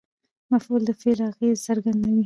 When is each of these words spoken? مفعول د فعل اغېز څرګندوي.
مفعول 0.53 0.81
د 0.87 0.91
فعل 0.99 1.19
اغېز 1.29 1.57
څرګندوي. 1.67 2.19